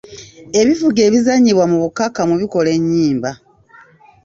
Ebivuga 0.59 0.99
ebizannyibwa 1.07 1.65
mu 1.71 1.77
bukakkamu 1.83 2.33
bikola 2.41 2.69
enyimba. 2.77 3.31